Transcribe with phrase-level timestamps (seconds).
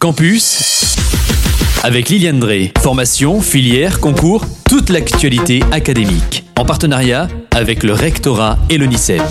[0.00, 0.94] Campus
[1.82, 2.72] avec Liliane Drey.
[2.80, 6.44] Formation, filière, concours, toute l'actualité académique.
[6.56, 9.22] En partenariat avec le rectorat et l'ONICEP.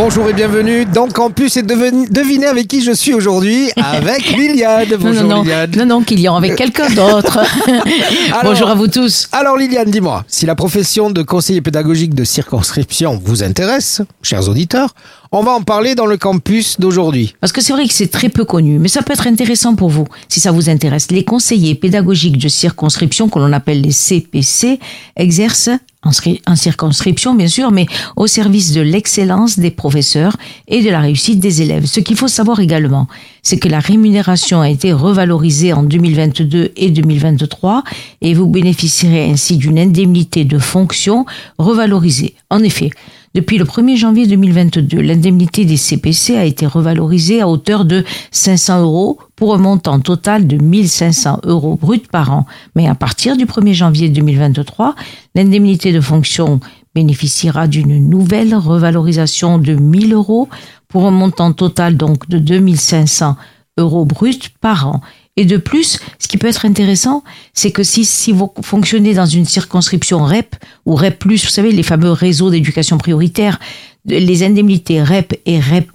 [0.00, 4.86] Bonjour et bienvenue dans Campus et devinez avec qui je suis aujourd'hui Avec Liliane.
[4.96, 5.70] Bonjour non, non, Liliane.
[5.76, 7.40] non, non, Kylian, avec quelqu'un d'autre.
[8.32, 9.28] Alors- Bonjour à vous tous.
[9.32, 14.94] Alors Liliane, dis-moi, si la profession de conseiller pédagogique de circonscription vous intéresse, chers auditeurs,
[15.32, 17.34] on va en parler dans le campus d'aujourd'hui.
[17.40, 19.88] Parce que c'est vrai que c'est très peu connu, mais ça peut être intéressant pour
[19.90, 21.10] vous, si ça vous intéresse.
[21.10, 24.78] Les conseillers pédagogiques de circonscription, que l'on appelle les CPC,
[25.16, 25.70] exercent
[26.04, 30.36] en, scri- en circonscription, bien sûr, mais au service de l'excellence des professeurs
[30.68, 31.86] et de la réussite des élèves.
[31.86, 33.08] Ce qu'il faut savoir également,
[33.42, 37.82] c'est que la rémunération a été revalorisée en 2022 et 2023
[38.20, 41.26] et vous bénéficierez ainsi d'une indemnité de fonction
[41.58, 42.34] revalorisée.
[42.50, 42.90] En effet,
[43.34, 48.82] depuis le 1er janvier 2022, l'indemnité des CPC a été revalorisée à hauteur de 500
[48.82, 52.44] euros pour un montant total de 1500 euros bruts par an.
[52.74, 54.96] Mais à partir du 1er janvier 2023,
[55.36, 56.58] l'indemnité de fonction
[56.92, 60.48] bénéficiera d'une nouvelle revalorisation de 1000 euros
[60.88, 63.36] pour un montant total donc de 2500
[63.78, 65.00] euros bruts par an.
[65.36, 67.22] Et de plus, ce qui peut être intéressant,
[67.54, 71.84] c'est que si, si vous fonctionnez dans une circonscription REP ou REP+, vous savez, les
[71.84, 73.60] fameux réseaux d'éducation prioritaire,
[74.08, 75.88] les indemnités REP et REP+,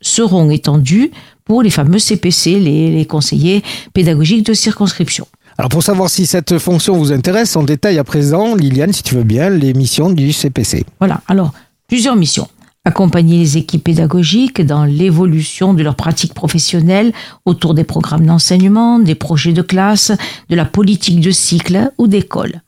[0.00, 1.10] seront étendues
[1.44, 3.62] pour les fameux CPC, les, les conseillers
[3.94, 5.26] pédagogiques de circonscription.
[5.58, 9.14] Alors pour savoir si cette fonction vous intéresse, on détaille à présent, Liliane, si tu
[9.14, 10.84] veux bien, les missions du CPC.
[10.98, 11.52] Voilà, alors,
[11.88, 12.48] plusieurs missions.
[12.84, 17.12] Accompagner les équipes pédagogiques dans l'évolution de leurs pratiques professionnelles
[17.44, 20.12] autour des programmes d'enseignement, des projets de classe,
[20.50, 22.60] de la politique de cycle ou d'école.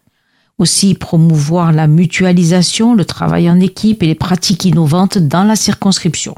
[0.58, 6.34] Aussi promouvoir la mutualisation, le travail en équipe et les pratiques innovantes dans la circonscription.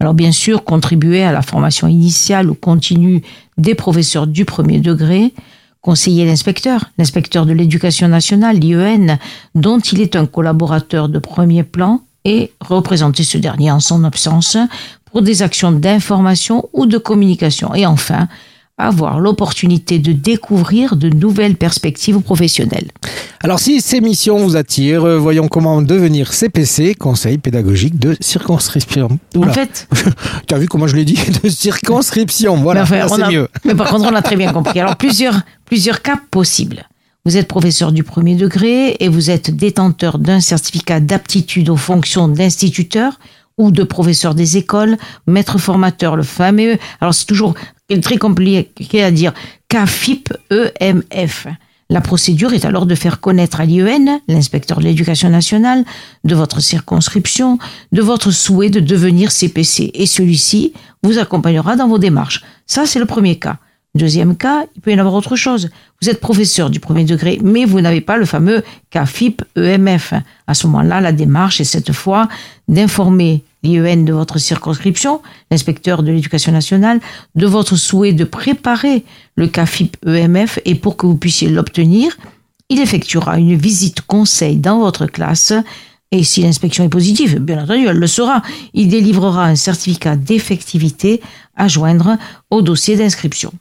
[0.00, 3.22] Alors bien sûr, contribuer à la formation initiale ou continue
[3.58, 5.32] des professeurs du premier degré,
[5.80, 9.18] conseiller l'inspecteur, l'inspecteur de l'éducation nationale, l'IEN,
[9.54, 14.56] dont il est un collaborateur de premier plan, et représenter ce dernier en son absence
[15.04, 17.74] pour des actions d'information ou de communication.
[17.74, 18.28] Et enfin,
[18.78, 22.90] avoir l'opportunité de découvrir de nouvelles perspectives professionnelles.
[23.44, 29.18] Alors si ces missions vous attirent, euh, voyons comment devenir CPC, conseil pédagogique de circonscription.
[29.34, 29.88] Oula, En fait,
[30.46, 33.48] tu as vu comment je l'ai dit De circonscription, voilà, enfin, on c'est a- mieux.
[33.64, 34.78] Mais par contre, on a très bien compris.
[34.78, 36.86] Alors, plusieurs, plusieurs cas possibles.
[37.24, 42.28] Vous êtes professeur du premier degré et vous êtes détenteur d'un certificat d'aptitude aux fonctions
[42.28, 43.18] d'instituteur
[43.58, 46.78] ou de professeur des écoles, maître formateur, le fameux.
[47.00, 47.54] Alors, c'est toujours
[48.02, 49.32] très compliqué à dire.
[49.68, 50.32] CAFIP
[50.80, 51.46] EMF.
[51.92, 55.84] La procédure est alors de faire connaître à l'IEN, l'inspecteur de l'éducation nationale,
[56.24, 57.58] de votre circonscription,
[57.92, 59.90] de votre souhait de devenir CPC.
[59.92, 60.72] Et celui-ci
[61.02, 62.42] vous accompagnera dans vos démarches.
[62.64, 63.58] Ça, c'est le premier cas.
[63.94, 65.68] Deuxième cas, il peut y en avoir autre chose.
[66.00, 70.14] Vous êtes professeur du premier degré, mais vous n'avez pas le fameux CAFIP EMF.
[70.46, 72.26] À ce moment-là, la démarche est cette fois
[72.68, 75.20] d'informer l'IEN de votre circonscription,
[75.50, 77.00] l'inspecteur de l'éducation nationale,
[77.34, 79.04] de votre souhait de préparer
[79.36, 82.16] le CAFIP EMF et pour que vous puissiez l'obtenir,
[82.70, 85.52] il effectuera une visite conseil dans votre classe
[86.12, 88.42] et si l'inspection est positive, bien entendu, elle le sera.
[88.72, 91.20] Il délivrera un certificat d'effectivité
[91.56, 92.16] à joindre
[92.50, 93.52] au dossier d'inscription.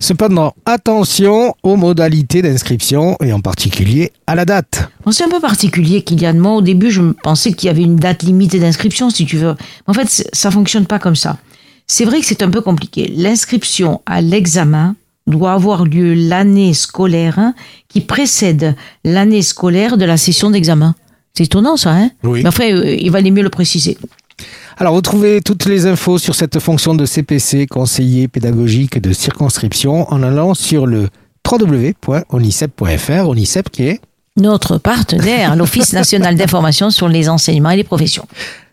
[0.00, 4.90] Cependant, attention aux modalités d'inscription et en particulier à la date.
[5.04, 6.34] Bon, c'est un peu particulier, Kylian.
[6.34, 9.54] Moi, au début, je pensais qu'il y avait une date limite d'inscription, si tu veux.
[9.86, 11.38] En fait, ça fonctionne pas comme ça.
[11.86, 13.12] C'est vrai que c'est un peu compliqué.
[13.16, 14.94] L'inscription à l'examen
[15.26, 17.54] doit avoir lieu l'année scolaire hein,
[17.88, 18.74] qui précède
[19.04, 20.94] l'année scolaire de la session d'examen.
[21.34, 22.10] C'est étonnant, ça, hein?
[22.24, 22.42] Oui.
[22.42, 23.96] Mais enfin, euh, il valait mieux le préciser.
[24.76, 30.10] Alors, vous trouvez toutes les infos sur cette fonction de CPC, conseiller pédagogique de circonscription,
[30.12, 31.08] en allant sur le
[31.50, 34.00] www.onicep.fr, Onicep qui est
[34.36, 38.26] Notre partenaire, l'Office national d'information sur les enseignements et les professions.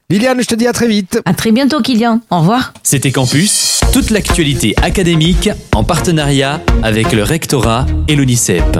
[0.10, 1.20] Liliane, je te dis à très vite.
[1.26, 2.20] À très bientôt, Kylian.
[2.30, 2.74] Au revoir.
[2.84, 8.78] C'était Campus, toute l'actualité académique en partenariat avec le rectorat et l'ONICEP.